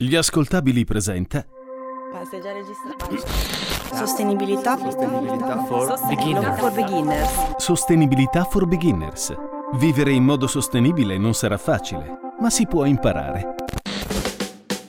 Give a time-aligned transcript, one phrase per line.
[0.00, 1.44] Gli ascoltabili presenta
[2.12, 3.96] Ma sei già registrato?
[3.96, 6.56] Sostenibilità, Sostenibilità for beginner.
[6.56, 7.56] for beginners.
[7.56, 9.34] Sostenibilità for Beginners.
[9.72, 13.56] Vivere in modo sostenibile non sarà facile, ma si può imparare.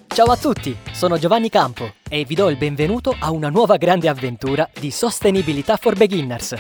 [0.06, 4.10] Ciao a tutti, sono Giovanni Campo e vi do il benvenuto a una nuova grande
[4.10, 6.54] avventura di Sostenibilità for Beginners.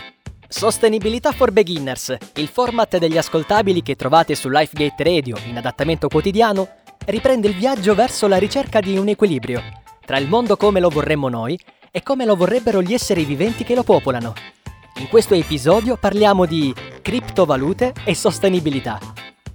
[0.47, 6.67] Sostenibilità for Beginners, il format degli ascoltabili che trovate su Lifegate Radio in adattamento quotidiano,
[7.09, 9.61] riprende il viaggio verso la ricerca di un equilibrio
[10.09, 11.55] tra il mondo come lo vorremmo noi
[11.91, 14.33] e come lo vorrebbero gli esseri viventi che lo popolano.
[14.97, 18.97] In questo episodio parliamo di criptovalute e sostenibilità.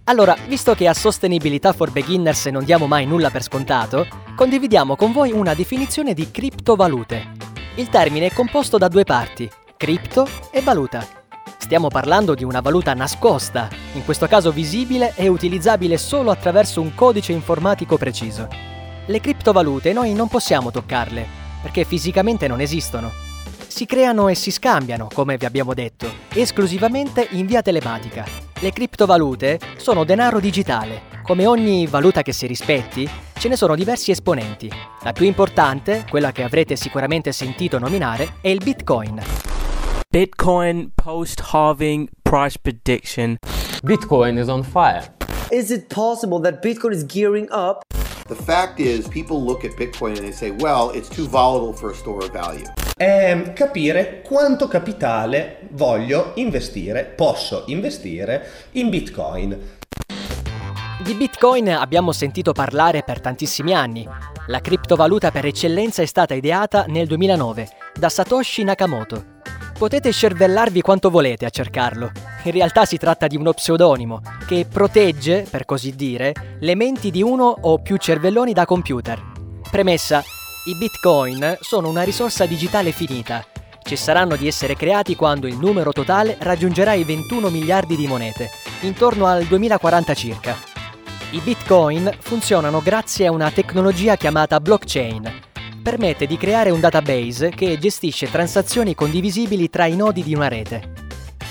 [0.05, 5.11] Allora, visto che a Sostenibilità for Beginners non diamo mai nulla per scontato, condividiamo con
[5.11, 7.33] voi una definizione di criptovalute.
[7.75, 11.24] Il termine è composto da due parti, cripto e valuta.
[11.65, 16.95] Stiamo parlando di una valuta nascosta, in questo caso visibile e utilizzabile solo attraverso un
[16.95, 18.49] codice informatico preciso.
[19.07, 21.27] Le criptovalute noi non possiamo toccarle,
[21.63, 23.11] perché fisicamente non esistono.
[23.67, 28.27] Si creano e si scambiano, come vi abbiamo detto, esclusivamente in via telematica.
[28.61, 31.05] Le criptovalute sono denaro digitale.
[31.23, 33.09] Come ogni valuta che si rispetti,
[33.39, 34.71] ce ne sono diversi esponenti.
[35.03, 39.64] La più importante, quella che avrete sicuramente sentito nominare, è il Bitcoin.
[40.15, 43.37] Bitcoin post halving price prediction.
[43.83, 45.03] Bitcoin is on fire.
[45.51, 47.83] Is it possible that Bitcoin is gearing up?
[48.29, 51.91] The fact is, people look at Bitcoin and they say, well, it's too volatile for
[51.91, 52.65] a store of value.
[52.97, 59.59] è capire quanto capitale voglio investire, posso investire in Bitcoin.
[61.03, 64.07] Di Bitcoin abbiamo sentito parlare per tantissimi anni.
[64.47, 67.69] La criptovaluta per eccellenza è stata ideata nel 2009
[67.99, 69.33] da Satoshi Nakamoto.
[69.77, 72.13] Potete scervellarvi quanto volete a cercarlo.
[72.45, 77.23] In realtà si tratta di uno pseudonimo che protegge, per così dire, le menti di
[77.23, 79.21] uno o più cervelloni da computer.
[79.69, 80.23] Premessa:
[80.67, 83.45] i bitcoin sono una risorsa digitale finita.
[83.83, 88.49] Cesseranno di essere creati quando il numero totale raggiungerà i 21 miliardi di monete,
[88.83, 90.57] intorno al 2040 circa.
[91.31, 95.44] I bitcoin funzionano grazie a una tecnologia chiamata blockchain.
[95.85, 100.95] Permette di creare un database che gestisce transazioni condivisibili tra i nodi di una rete.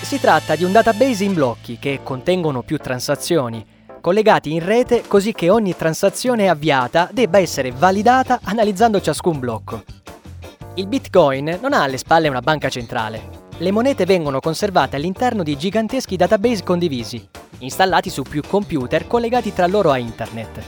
[0.01, 3.63] Si tratta di un database in blocchi che contengono più transazioni,
[4.01, 9.83] collegati in rete così che ogni transazione avviata debba essere validata analizzando ciascun blocco.
[10.73, 13.29] Il Bitcoin non ha alle spalle una banca centrale.
[13.59, 17.23] Le monete vengono conservate all'interno di giganteschi database condivisi,
[17.59, 20.59] installati su più computer collegati tra loro a internet.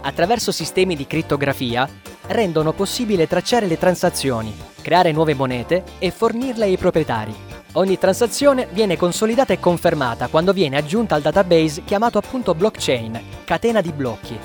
[0.00, 1.88] Attraverso sistemi di crittografia
[2.26, 7.34] rendono possibile tracciare le transazioni, creare nuove monete e fornirle ai proprietari.
[7.74, 13.80] Ogni transazione viene consolidata e confermata quando viene aggiunta al database chiamato appunto blockchain, catena
[13.80, 14.38] di blocchi.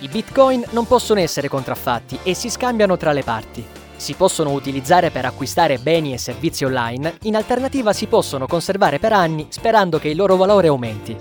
[0.00, 3.66] I bitcoin non possono essere contraffatti e si scambiano tra le parti.
[3.96, 9.12] Si possono utilizzare per acquistare beni e servizi online, in alternativa si possono conservare per
[9.12, 11.14] anni sperando che il loro valore aumenti.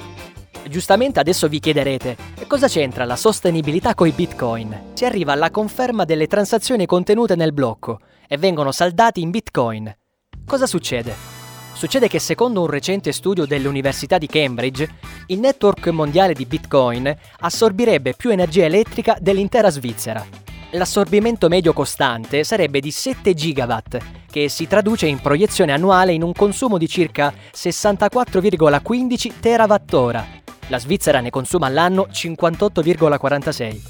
[0.69, 2.15] Giustamente adesso vi chiederete,
[2.45, 4.91] cosa c'entra la sostenibilità coi bitcoin?
[4.93, 9.91] Si arriva alla conferma delle transazioni contenute nel blocco e vengono saldati in bitcoin.
[10.45, 11.11] Cosa succede?
[11.73, 14.87] Succede che secondo un recente studio dell'Università di Cambridge,
[15.27, 20.23] il network mondiale di bitcoin assorbirebbe più energia elettrica dell'intera Svizzera.
[20.73, 23.97] L'assorbimento medio costante sarebbe di 7 gigawatt,
[24.29, 30.38] che si traduce in proiezione annuale in un consumo di circa 64,15 terawattora.
[30.69, 33.81] La Svizzera ne consuma all'anno 58,46.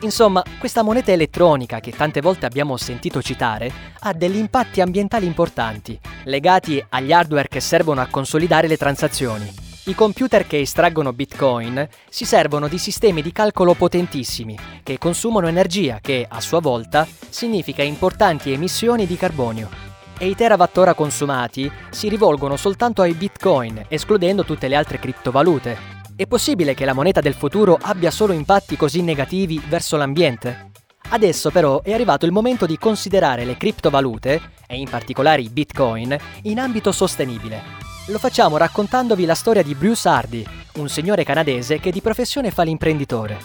[0.00, 5.98] Insomma, questa moneta elettronica che tante volte abbiamo sentito citare ha degli impatti ambientali importanti,
[6.24, 9.48] legati agli hardware che servono a consolidare le transazioni.
[9.84, 16.00] I computer che estraggono bitcoin si servono di sistemi di calcolo potentissimi, che consumano energia
[16.02, 19.68] che, a sua volta, significa importanti emissioni di carbonio.
[20.18, 26.26] E i terawattora consumati si rivolgono soltanto ai bitcoin, escludendo tutte le altre criptovalute, è
[26.26, 30.70] possibile che la moneta del futuro abbia solo impatti così negativi verso l'ambiente?
[31.10, 36.16] Adesso però è arrivato il momento di considerare le criptovalute, e in particolare i bitcoin,
[36.42, 37.62] in ambito sostenibile.
[38.06, 40.44] Lo facciamo raccontandovi la storia di Bruce Hardy,
[40.76, 43.38] un signore canadese che di professione fa l'imprenditore.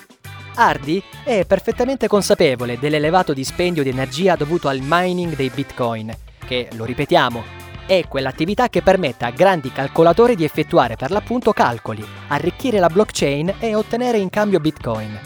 [0.56, 6.14] Hardy è perfettamente consapevole dell'elevato dispendio di energia dovuto al mining dei bitcoin,
[6.46, 12.06] che, lo ripetiamo, è quell'attività che permette a grandi calcolatori di effettuare per l'appunto calcoli,
[12.28, 15.20] arricchire la blockchain e ottenere in cambio bitcoin.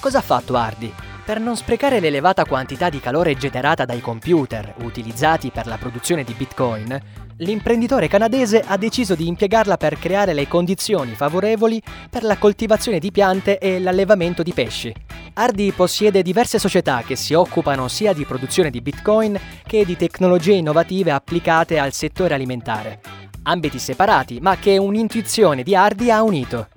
[0.00, 0.92] Cosa ha fatto Hardy?
[1.24, 6.32] Per non sprecare l'elevata quantità di calore generata dai computer utilizzati per la produzione di
[6.32, 6.98] bitcoin,
[7.38, 13.10] l'imprenditore canadese ha deciso di impiegarla per creare le condizioni favorevoli per la coltivazione di
[13.10, 14.94] piante e l'allevamento di pesci.
[15.40, 20.54] Hardy possiede diverse società che si occupano sia di produzione di bitcoin che di tecnologie
[20.54, 23.00] innovative applicate al settore alimentare.
[23.44, 26.68] Ambiti separati, ma che un'intuizione di Hardy ha unito.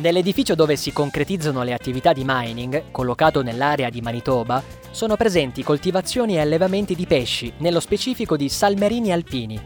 [0.00, 4.60] Nell'edificio dove si concretizzano le attività di mining, collocato nell'area di Manitoba,
[4.90, 9.60] sono presenti coltivazioni e allevamenti di pesci, nello specifico di salmerini alpini.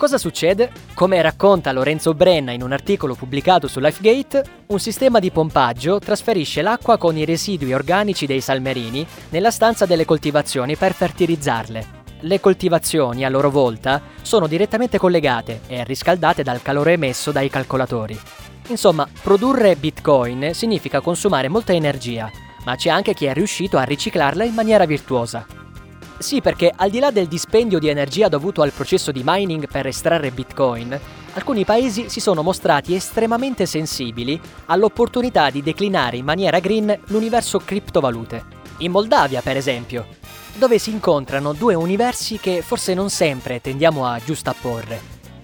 [0.00, 0.72] Cosa succede?
[0.94, 6.62] Come racconta Lorenzo Brenna in un articolo pubblicato su Lifegate, un sistema di pompaggio trasferisce
[6.62, 11.86] l'acqua con i residui organici dei salmerini nella stanza delle coltivazioni per fertilizzarle.
[12.20, 18.18] Le coltivazioni, a loro volta, sono direttamente collegate e riscaldate dal calore emesso dai calcolatori.
[18.68, 22.30] Insomma, produrre bitcoin significa consumare molta energia,
[22.64, 25.44] ma c'è anche chi è riuscito a riciclarla in maniera virtuosa.
[26.20, 29.86] Sì, perché al di là del dispendio di energia dovuto al processo di mining per
[29.86, 31.00] estrarre bitcoin,
[31.32, 38.44] alcuni paesi si sono mostrati estremamente sensibili all'opportunità di declinare in maniera green l'universo criptovalute.
[38.80, 40.08] In Moldavia, per esempio,
[40.56, 45.00] dove si incontrano due universi che forse non sempre tendiamo a giustapporre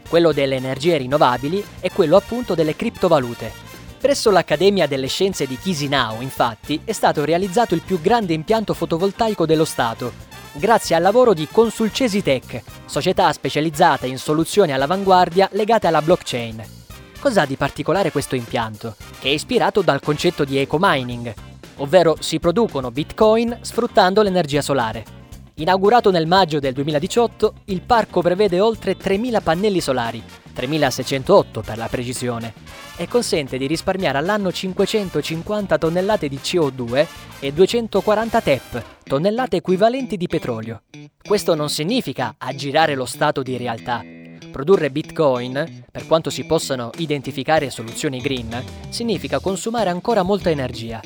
[0.09, 3.65] quello delle energie rinnovabili e quello appunto delle criptovalute.
[3.99, 9.47] Presso l'Accademia delle Scienze di Chisinau, infatti, è stato realizzato il più grande impianto fotovoltaico
[9.47, 10.13] dello Stato,
[10.59, 16.63] grazie al lavoro di Consulcesi Tech, società specializzata in soluzioni all'avanguardia legate alla blockchain.
[17.21, 18.97] Cos'ha di particolare questo impianto?
[19.19, 21.33] Che è ispirato dal concetto di eco-mining,
[21.77, 25.16] ovvero si producono bitcoin sfruttando l'energia solare.
[25.59, 30.23] Inaugurato nel maggio del 2018, il parco prevede oltre 3.000 pannelli solari,
[30.55, 32.53] 3.608 per la precisione,
[32.99, 37.07] e consente di risparmiare all'anno 550 tonnellate di CO2
[37.41, 40.83] e 240 TEP, tonnellate equivalenti di petrolio.
[41.27, 44.05] Questo non significa aggirare lo stato di realtà.
[44.53, 51.01] Produrre bitcoin, per quanto si possano identificare soluzioni green, significa consumare ancora molta energia.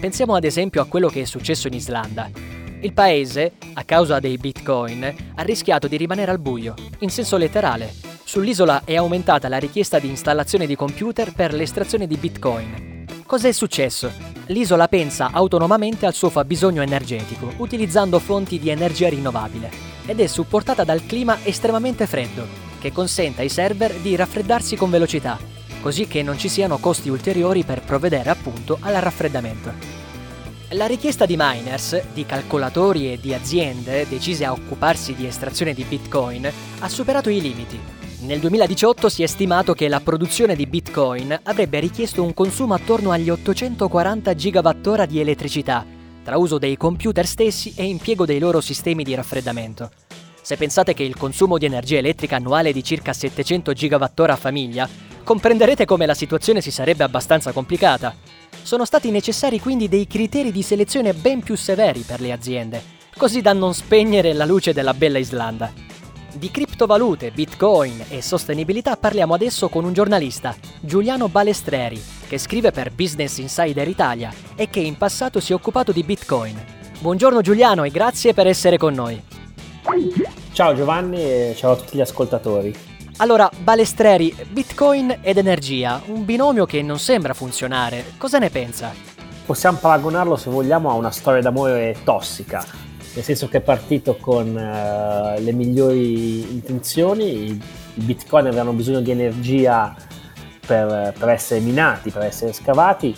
[0.00, 2.61] Pensiamo ad esempio a quello che è successo in Islanda.
[2.82, 5.04] Il paese, a causa dei bitcoin,
[5.36, 7.94] ha rischiato di rimanere al buio, in senso letterale.
[8.24, 13.04] Sull'isola è aumentata la richiesta di installazione di computer per l'estrazione di bitcoin.
[13.24, 14.10] Cos'è successo?
[14.46, 19.70] L'isola pensa autonomamente al suo fabbisogno energetico, utilizzando fonti di energia rinnovabile,
[20.04, 22.44] ed è supportata dal clima estremamente freddo,
[22.80, 25.38] che consente ai server di raffreddarsi con velocità,
[25.80, 30.01] così che non ci siano costi ulteriori per provvedere appunto al raffreddamento.
[30.72, 35.84] La richiesta di miners, di calcolatori e di aziende decise a occuparsi di estrazione di
[35.84, 37.78] Bitcoin ha superato i limiti.
[38.20, 43.10] Nel 2018 si è stimato che la produzione di Bitcoin avrebbe richiesto un consumo attorno
[43.10, 45.84] agli 840 GWh di elettricità,
[46.24, 49.90] tra uso dei computer stessi e impiego dei loro sistemi di raffreddamento.
[50.40, 54.36] Se pensate che il consumo di energia elettrica annuale è di circa 700 GWh a
[54.36, 54.88] famiglia,
[55.22, 58.40] comprenderete come la situazione si sarebbe abbastanza complicata.
[58.60, 62.82] Sono stati necessari quindi dei criteri di selezione ben più severi per le aziende,
[63.16, 65.72] così da non spegnere la luce della bella Islanda.
[66.34, 72.90] Di criptovalute, bitcoin e sostenibilità parliamo adesso con un giornalista, Giuliano Balestreri, che scrive per
[72.92, 76.58] Business Insider Italia e che in passato si è occupato di bitcoin.
[77.00, 79.22] Buongiorno Giuliano e grazie per essere con noi.
[80.52, 82.91] Ciao Giovanni e ciao a tutti gli ascoltatori.
[83.22, 88.14] Allora, Balestreri, Bitcoin ed energia, un binomio che non sembra funzionare.
[88.18, 88.92] Cosa ne pensa?
[89.46, 92.66] Possiamo paragonarlo, se vogliamo, a una storia d'amore tossica,
[93.14, 97.60] nel senso che è partito con uh, le migliori intenzioni, i
[97.94, 99.94] Bitcoin avevano bisogno di energia
[100.66, 103.14] per, per essere minati, per essere scavati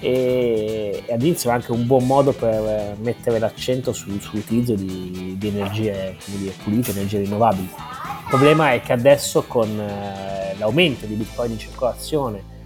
[0.00, 5.48] e, e all'inizio era anche un buon modo per mettere l'accento sul, sull'utilizzo di, di
[5.48, 7.68] energie dire, pulite, energie rinnovabili.
[7.68, 12.56] Il problema è che adesso con eh, l'aumento di bitcoin in circolazione,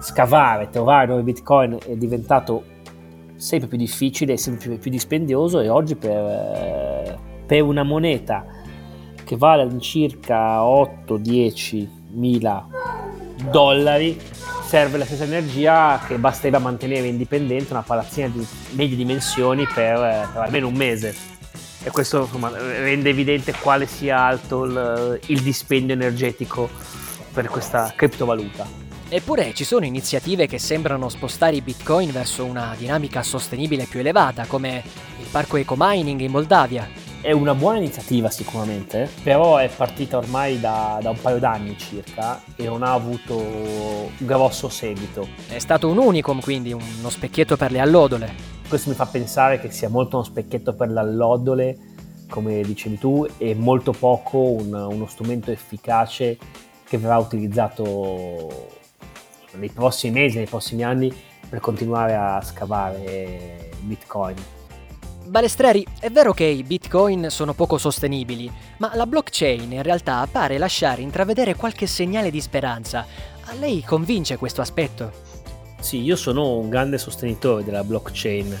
[0.00, 2.64] scavare, trovare nuovi bitcoin è diventato
[3.36, 8.44] sempre più difficile, sempre più dispendioso e oggi per, eh, per una moneta
[9.24, 12.66] che vale all'incirca 8-10 mila
[13.50, 14.18] dollari
[14.70, 18.46] serve la stessa energia che basterebbe mantenere indipendente una palazzina di
[18.76, 21.12] medie dimensioni per, eh, per almeno un mese
[21.82, 26.70] e questo insomma, rende evidente quale sia alto il, il dispendio energetico
[27.32, 28.64] per questa criptovaluta.
[29.08, 34.46] Eppure ci sono iniziative che sembrano spostare i bitcoin verso una dinamica sostenibile più elevata,
[34.46, 34.84] come
[35.18, 36.88] il parco eco mining in Moldavia.
[37.22, 42.40] È una buona iniziativa sicuramente, però è partita ormai da, da un paio d'anni circa
[42.56, 45.28] e non ha avuto un grosso seguito.
[45.48, 49.68] È stato un unicum quindi, uno specchietto per le allodole questo mi fa pensare che
[49.72, 51.76] sia molto uno specchietto per l'allodole
[52.28, 56.38] come dicevi tu, e molto poco un- uno strumento efficace
[56.84, 58.68] che verrà utilizzato
[59.54, 61.12] nei prossimi mesi, nei prossimi anni
[61.48, 64.36] per continuare a scavare Bitcoin.
[65.26, 70.58] Balestreri, è vero che i bitcoin sono poco sostenibili, ma la blockchain in realtà pare
[70.58, 73.06] lasciare intravedere qualche segnale di speranza.
[73.44, 75.12] A lei convince questo aspetto?
[75.80, 78.58] Sì, io sono un grande sostenitore della blockchain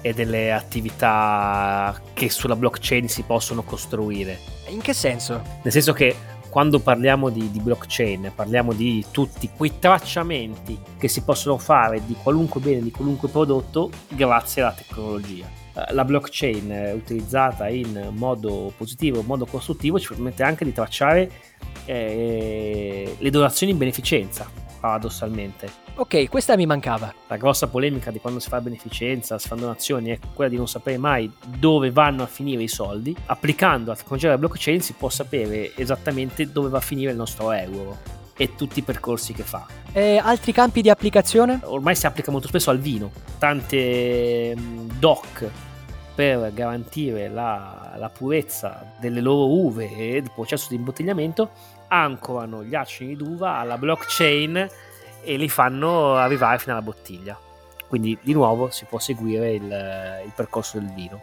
[0.00, 4.38] e delle attività che sulla blockchain si possono costruire.
[4.68, 5.42] In che senso?
[5.62, 6.16] Nel senso che
[6.48, 12.16] quando parliamo di, di blockchain parliamo di tutti quei tracciamenti che si possono fare di
[12.22, 15.65] qualunque bene, di qualunque prodotto grazie alla tecnologia.
[15.76, 20.72] Eh, La blockchain eh, utilizzata in modo positivo, in modo costruttivo, ci permette anche di
[20.72, 21.30] tracciare
[21.84, 25.84] eh, le donazioni in beneficenza, paradossalmente.
[25.96, 27.12] Ok, questa mi mancava.
[27.28, 30.68] La grossa polemica di quando si fa beneficenza, si fanno donazioni, è quella di non
[30.68, 33.16] sapere mai dove vanno a finire i soldi.
[33.26, 37.50] Applicando la tecnologia della blockchain si può sapere esattamente dove va a finire il nostro
[37.52, 39.66] euro e tutti i percorsi che fa.
[39.92, 41.60] E altri campi di applicazione?
[41.62, 45.50] Ormai si applica molto spesso al vino, tante mm, doc
[46.16, 51.50] per garantire la, la purezza delle loro uve e del processo di imbottigliamento
[51.88, 54.66] ancorano gli acidi d'uva alla blockchain
[55.22, 57.38] e li fanno arrivare fino alla bottiglia.
[57.86, 59.64] Quindi di nuovo si può seguire il,
[60.24, 61.20] il percorso del vino.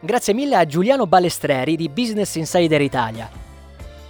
[0.00, 3.28] Grazie mille a Giuliano Balestreri di Business Insider Italia.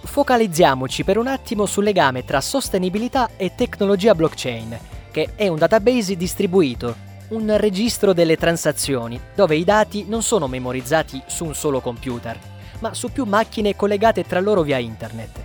[0.03, 4.79] Focalizziamoci per un attimo sul legame tra sostenibilità e tecnologia blockchain,
[5.11, 11.21] che è un database distribuito, un registro delle transazioni, dove i dati non sono memorizzati
[11.27, 12.37] su un solo computer,
[12.79, 15.39] ma su più macchine collegate tra loro via internet.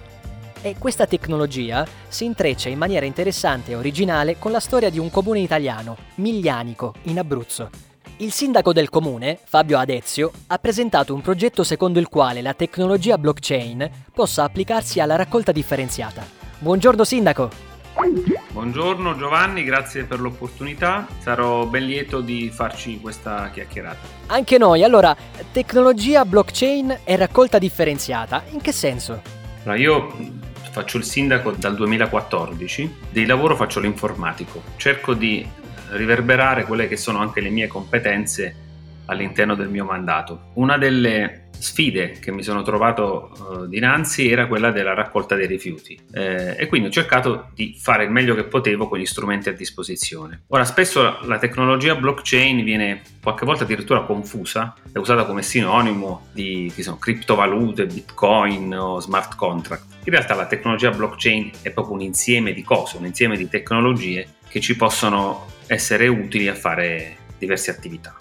[0.62, 5.11] E questa tecnologia si intreccia in maniera interessante e originale con la storia di un
[5.11, 7.71] comune italiano, Miglianico, in Abruzzo.
[8.19, 13.19] Il sindaco del comune, Fabio Adezio, ha presentato un progetto secondo il quale la tecnologia
[13.19, 16.26] blockchain possa applicarsi alla raccolta differenziata.
[16.59, 18.45] Buongiorno sindaco!
[18.56, 21.06] Buongiorno Giovanni, grazie per l'opportunità.
[21.18, 24.08] Sarò ben lieto di farci questa chiacchierata.
[24.28, 25.14] Anche noi, allora,
[25.52, 29.20] tecnologia blockchain e raccolta differenziata, in che senso?
[29.64, 30.10] Allora, io
[30.70, 35.46] faccio il sindaco dal 2014, di lavoro faccio l'informatico, cerco di
[35.90, 38.65] riverberare quelle che sono anche le mie competenze
[39.06, 40.50] all'interno del mio mandato.
[40.54, 43.30] Una delle sfide che mi sono trovato
[43.64, 48.04] eh, dinanzi era quella della raccolta dei rifiuti eh, e quindi ho cercato di fare
[48.04, 50.42] il meglio che potevo con gli strumenti a disposizione.
[50.48, 56.72] Ora spesso la, tecnologia blockchain viene qualche volta addirittura confusa, è usata come sinonimo di
[56.78, 59.84] sono, criptovalute, bitcoin o smart contract.
[60.04, 64.34] In realtà la tecnologia blockchain è proprio un insieme di cose, un insieme di tecnologie
[64.48, 68.16] che ci possono essere utili a fare diverse attività.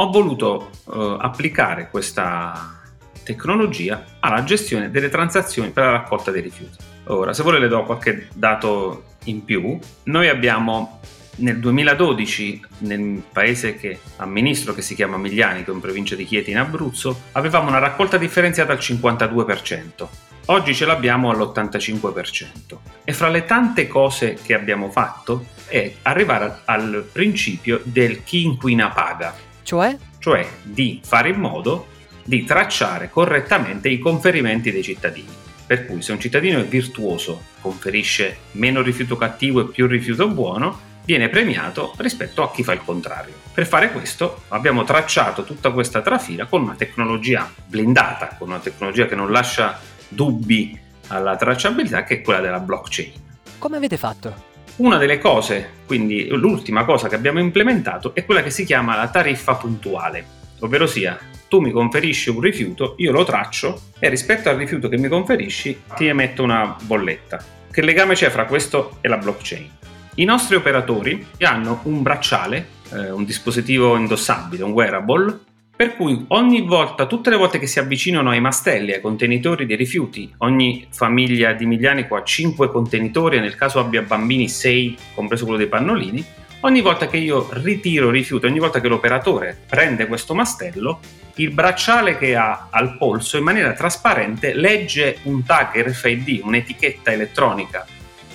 [0.00, 2.80] Ho voluto eh, applicare questa
[3.24, 6.76] tecnologia alla gestione delle transazioni per la raccolta dei rifiuti.
[7.06, 9.76] Ora, se vuole le do qualche dato in più.
[10.04, 11.00] Noi abbiamo
[11.36, 16.58] nel 2012, nel paese che amministro, che si chiama Miglianico, in provincia di Chieti in
[16.58, 20.06] Abruzzo, avevamo una raccolta differenziata al 52%.
[20.46, 22.78] Oggi ce l'abbiamo all'85%.
[23.02, 28.90] E fra le tante cose che abbiamo fatto è arrivare al principio del chi inquina
[28.90, 29.46] paga.
[29.68, 29.98] Cioè?
[30.18, 31.88] Cioè di fare in modo
[32.24, 35.28] di tracciare correttamente i conferimenti dei cittadini.
[35.66, 40.80] Per cui se un cittadino è virtuoso, conferisce meno rifiuto cattivo e più rifiuto buono,
[41.04, 43.34] viene premiato rispetto a chi fa il contrario.
[43.52, 49.04] Per fare questo abbiamo tracciato tutta questa trafila con una tecnologia blindata, con una tecnologia
[49.04, 53.12] che non lascia dubbi alla tracciabilità, che è quella della blockchain.
[53.58, 54.46] Come avete fatto?
[54.78, 59.08] Una delle cose, quindi l'ultima cosa che abbiamo implementato, è quella che si chiama la
[59.08, 60.24] tariffa puntuale,
[60.60, 61.18] ovvero sia
[61.48, 65.82] tu mi conferisci un rifiuto, io lo traccio e rispetto al rifiuto che mi conferisci
[65.96, 67.42] ti emetto una bolletta.
[67.68, 69.68] Che legame c'è fra questo e la blockchain?
[70.14, 75.40] I nostri operatori hanno un bracciale, eh, un dispositivo indossabile, un wearable,
[75.78, 79.76] per cui ogni volta, tutte le volte che si avvicinano ai mastelli, ai contenitori dei
[79.76, 85.44] rifiuti, ogni famiglia di Miglianico ha 5 contenitori e nel caso abbia bambini 6, compreso
[85.44, 86.24] quello dei pannolini,
[86.62, 90.98] ogni volta che io ritiro rifiuto, ogni volta che l'operatore prende questo mastello,
[91.36, 97.86] il bracciale che ha al polso in maniera trasparente legge un tag RFID, un'etichetta elettronica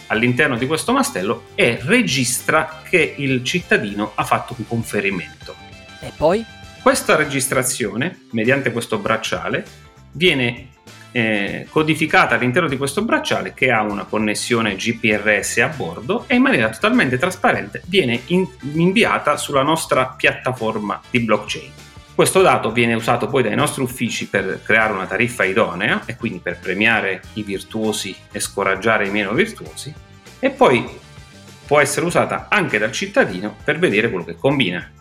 [0.07, 5.53] all'interno di questo mastello e registra che il cittadino ha fatto un conferimento.
[5.99, 6.61] E poi?
[6.83, 9.63] Questa registrazione, mediante questo bracciale,
[10.11, 10.67] viene
[11.13, 16.41] eh, codificata all'interno di questo bracciale che ha una connessione GPRS a bordo e in
[16.41, 21.71] maniera totalmente trasparente viene in- inviata sulla nostra piattaforma di blockchain.
[22.13, 26.39] Questo dato viene usato poi dai nostri uffici per creare una tariffa idonea e quindi
[26.39, 29.93] per premiare i virtuosi e scoraggiare i meno virtuosi
[30.37, 30.85] e poi
[31.65, 34.91] può essere usata anche dal cittadino per vedere quello che combina.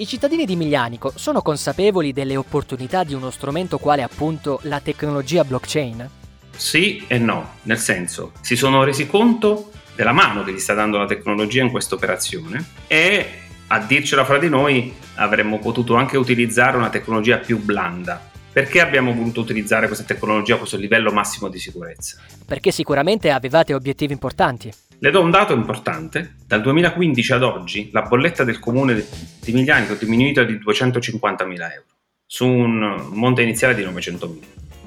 [0.00, 5.42] I cittadini di Miglianico sono consapevoli delle opportunità di uno strumento quale appunto la tecnologia
[5.42, 6.08] blockchain?
[6.54, 10.98] Sì e no, nel senso si sono resi conto della mano che gli sta dando
[10.98, 16.76] la tecnologia in questa operazione e a dircela fra di noi avremmo potuto anche utilizzare
[16.76, 18.30] una tecnologia più blanda.
[18.52, 22.18] Perché abbiamo voluto utilizzare questa tecnologia a questo livello massimo di sicurezza?
[22.46, 24.72] Perché sicuramente avevate obiettivi importanti.
[25.00, 26.34] Le do un dato importante.
[26.44, 29.04] Dal 2015 ad oggi la bolletta del comune
[29.40, 31.84] di Miglianico è diminuita di 250.000 euro
[32.26, 34.38] su un monte iniziale di 900.000.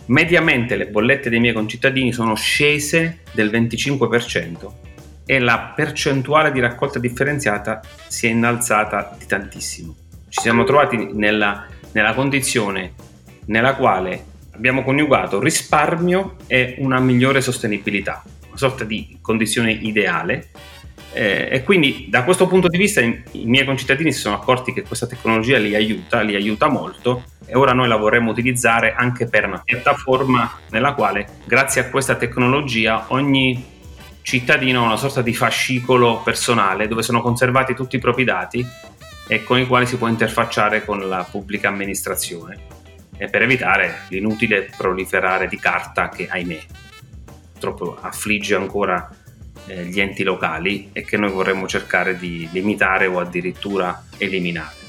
[0.07, 4.71] Mediamente le bollette dei miei concittadini sono scese del 25%
[5.25, 9.95] e la percentuale di raccolta differenziata si è innalzata di tantissimo.
[10.27, 12.93] Ci siamo trovati nella, nella condizione
[13.45, 20.49] nella quale abbiamo coniugato risparmio e una migliore sostenibilità, una sorta di condizione ideale.
[21.13, 24.71] Eh, e quindi da questo punto di vista i, i miei concittadini si sono accorti
[24.71, 29.27] che questa tecnologia li aiuta, li aiuta molto e ora noi la vorremmo utilizzare anche
[29.27, 33.61] per una piattaforma nella quale grazie a questa tecnologia ogni
[34.21, 38.65] cittadino ha una sorta di fascicolo personale dove sono conservati tutti i propri dati
[39.27, 42.57] e con i quali si può interfacciare con la pubblica amministrazione
[43.29, 46.59] per evitare l'inutile proliferare di carta che ahimè
[47.61, 49.07] purtroppo affligge ancora
[49.67, 54.79] eh, gli enti locali e che noi vorremmo cercare di limitare o addirittura eliminare.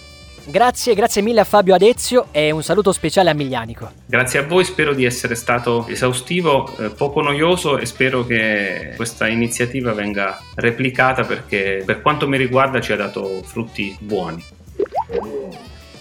[0.45, 3.93] Grazie, grazie mille a Fabio Adezio e un saluto speciale a Miglianico.
[4.07, 9.29] Grazie a voi, spero di essere stato esaustivo, eh, poco noioso e spero che questa
[9.29, 14.45] iniziativa venga replicata perché per quanto mi riguarda ci ha dato frutti buoni.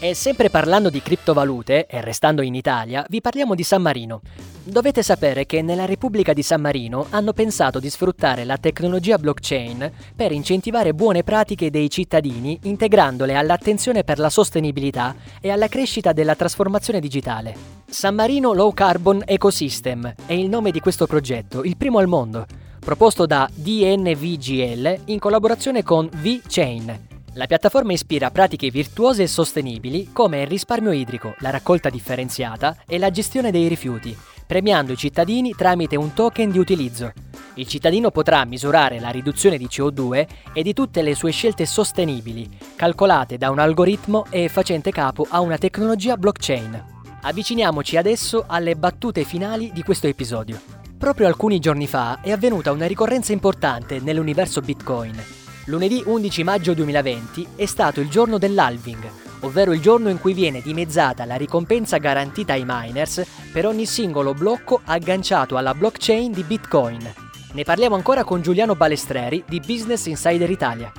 [0.03, 4.21] E sempre parlando di criptovalute, e restando in Italia, vi parliamo di San Marino.
[4.63, 9.91] Dovete sapere che nella Repubblica di San Marino hanno pensato di sfruttare la tecnologia blockchain
[10.15, 16.33] per incentivare buone pratiche dei cittadini integrandole all'attenzione per la sostenibilità e alla crescita della
[16.33, 17.53] trasformazione digitale.
[17.87, 22.47] San Marino Low Carbon Ecosystem è il nome di questo progetto, il primo al mondo,
[22.79, 30.41] proposto da DNVGL in collaborazione con VChain, la piattaforma ispira pratiche virtuose e sostenibili come
[30.41, 34.15] il risparmio idrico, la raccolta differenziata e la gestione dei rifiuti,
[34.45, 37.13] premiando i cittadini tramite un token di utilizzo.
[37.53, 42.49] Il cittadino potrà misurare la riduzione di CO2 e di tutte le sue scelte sostenibili,
[42.75, 46.85] calcolate da un algoritmo e facente capo a una tecnologia blockchain.
[47.21, 50.59] Avviciniamoci adesso alle battute finali di questo episodio.
[50.97, 55.40] Proprio alcuni giorni fa è avvenuta una ricorrenza importante nell'universo Bitcoin
[55.71, 60.59] Lunedì 11 maggio 2020 è stato il giorno dell'halving, ovvero il giorno in cui viene
[60.59, 67.13] dimezzata la ricompensa garantita ai miners per ogni singolo blocco agganciato alla blockchain di Bitcoin.
[67.53, 70.91] Ne parliamo ancora con Giuliano Balestreri di Business Insider Italia.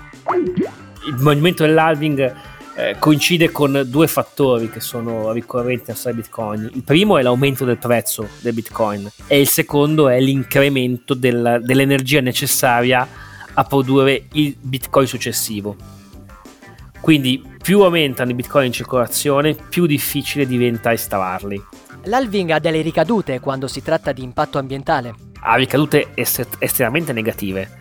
[1.06, 2.34] Il movimento dell'halving
[2.74, 6.70] eh, coincide con due fattori che sono ricorrenti nella storia Bitcoin.
[6.72, 12.22] Il primo è l'aumento del prezzo del Bitcoin e il secondo è l'incremento del, dell'energia
[12.22, 13.06] necessaria
[13.54, 15.76] a produrre il bitcoin successivo.
[17.00, 21.60] Quindi più aumentano i bitcoin in circolazione, più difficile diventa estrarli.
[22.04, 25.14] L'halving ha delle ricadute quando si tratta di impatto ambientale?
[25.40, 27.80] Ha ricadute est- estremamente negative.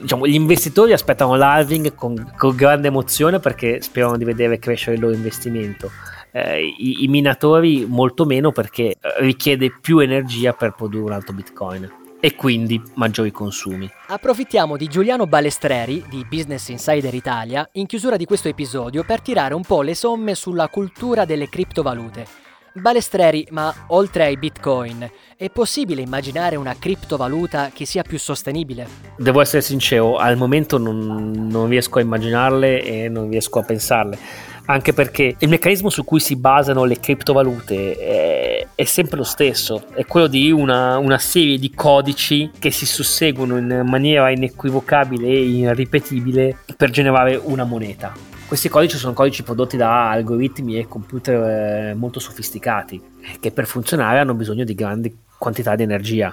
[0.00, 5.02] Diciamo, gli investitori aspettano l'halving con, con, grande emozione perché sperano di vedere crescere il
[5.02, 5.90] loro investimento.
[6.32, 12.04] Eh, i, I minatori molto meno perché richiede più energia per produrre un altro bitcoin
[12.26, 13.88] e quindi maggiori consumi.
[14.08, 19.54] Approfittiamo di Giuliano Balestreri di Business Insider Italia in chiusura di questo episodio per tirare
[19.54, 22.26] un po' le somme sulla cultura delle criptovalute.
[22.72, 28.88] Balestreri, ma oltre ai bitcoin, è possibile immaginare una criptovaluta che sia più sostenibile?
[29.16, 34.18] Devo essere sincero, al momento non, non riesco a immaginarle e non riesco a pensarle
[34.66, 39.84] anche perché il meccanismo su cui si basano le criptovalute è, è sempre lo stesso,
[39.94, 45.40] è quello di una, una, serie di codici che si susseguono in maniera inequivocabile e
[45.40, 48.12] irripetibile per generare una moneta.
[48.46, 53.02] Questi codici sono codici prodotti da algoritmi e computer eh, molto sofisticati
[53.40, 56.32] che per funzionare hanno bisogno di grandi quantità di energia.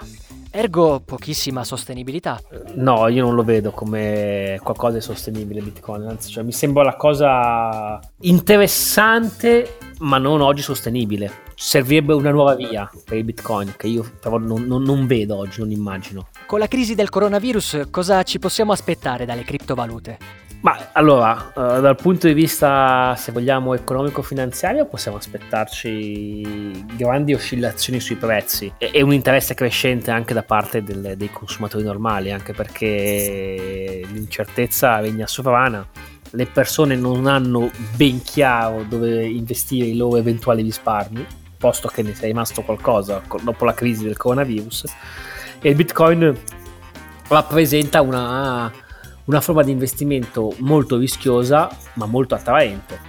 [0.55, 2.39] Ergo pochissima sostenibilità.
[2.75, 6.95] No, io non lo vedo come qualcosa di sostenibile Bitcoin, anzi cioè, mi sembra la
[6.95, 11.41] cosa interessante ma non oggi sostenibile.
[11.55, 15.59] Servirebbe una nuova via per il Bitcoin che io però non, non, non vedo oggi,
[15.61, 16.27] non immagino.
[16.45, 20.42] Con la crisi del coronavirus cosa ci possiamo aspettare dalle criptovalute?
[20.63, 28.15] Ma allora, uh, dal punto di vista, se vogliamo, economico-finanziario, possiamo aspettarci grandi oscillazioni sui
[28.15, 34.04] prezzi e, e un interesse crescente anche da parte del, dei consumatori normali, anche perché
[34.10, 35.86] l'incertezza regna sovrana.
[36.30, 41.26] Le persone non hanno ben chiaro dove investire i loro eventuali risparmi,
[41.58, 44.86] posto che ne sia rimasto qualcosa dopo la crisi del coronavirus.
[45.60, 46.34] E il Bitcoin
[47.28, 48.71] rappresenta una
[49.25, 52.99] una forma di investimento molto rischiosa ma molto attraente.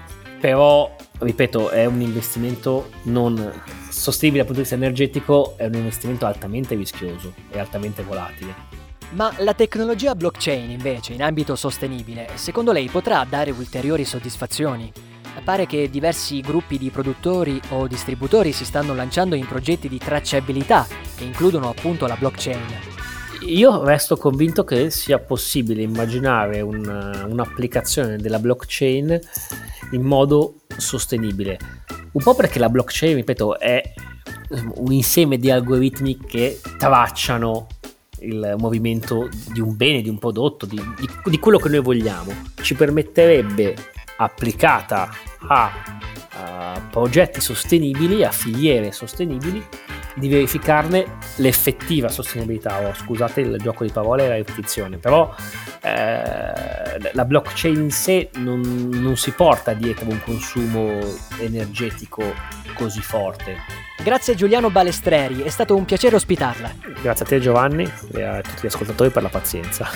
[0.40, 3.36] Però, ripeto, è un investimento non
[3.88, 8.54] sostenibile dal punto di vista energetico, è un investimento altamente rischioso e altamente volatile.
[9.10, 14.92] Ma la tecnologia blockchain invece in ambito sostenibile, secondo lei potrà dare ulteriori soddisfazioni?
[15.42, 20.86] Pare che diversi gruppi di produttori o distributori si stanno lanciando in progetti di tracciabilità
[21.16, 23.03] che includono appunto la blockchain
[23.46, 29.18] io resto convinto che sia possibile immaginare un, un'applicazione della blockchain
[29.92, 31.58] in modo sostenibile.
[32.12, 33.82] Un po' perché la blockchain, ripeto, è
[34.76, 37.66] un insieme di algoritmi che tracciano
[38.20, 42.32] il movimento di un bene, di un prodotto, di, di, di quello che noi vogliamo.
[42.60, 43.74] Ci permetterebbe,
[44.16, 45.10] applicata
[45.48, 45.70] a,
[46.30, 49.62] a progetti sostenibili, a filiere sostenibili,
[50.14, 52.80] di verificarne l'effettiva sostenibilità.
[52.86, 55.34] Oh, scusate il gioco di parole e la ripetizione, però
[55.82, 58.60] eh, la blockchain in sé non,
[58.92, 61.00] non si porta dietro un consumo
[61.38, 62.22] energetico
[62.74, 63.56] così forte.
[64.02, 66.72] Grazie Giuliano Balestreri, è stato un piacere ospitarla.
[67.00, 69.88] Grazie a te Giovanni e a tutti gli ascoltatori per la pazienza.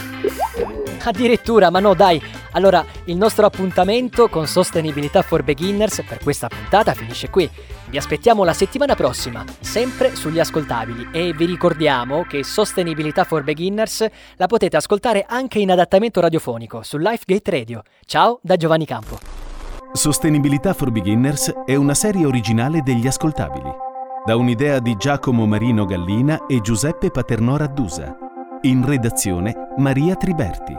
[1.05, 2.21] Addirittura, ma no dai.
[2.53, 7.49] Allora, il nostro appuntamento con Sostenibilità for Beginners per questa puntata finisce qui.
[7.89, 14.07] Vi aspettiamo la settimana prossima, sempre sugli ascoltabili e vi ricordiamo che Sostenibilità for Beginners
[14.37, 17.83] la potete ascoltare anche in adattamento radiofonico su Lifegate Radio.
[18.05, 19.19] Ciao da Giovanni Campo.
[19.93, 23.71] Sostenibilità for Beginners è una serie originale degli ascoltabili,
[24.27, 28.28] da un'idea di Giacomo Marino Gallina e Giuseppe Paternò Raddusa.
[28.63, 30.75] In redazione Maria Triberti.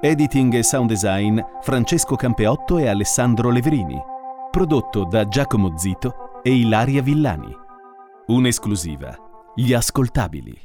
[0.00, 4.00] Editing e sound design Francesco Campeotto e Alessandro Leverini.
[4.48, 7.52] Prodotto da Giacomo Zito e Ilaria Villani.
[8.26, 9.16] Un'esclusiva.
[9.56, 10.56] Gli ascoltabili.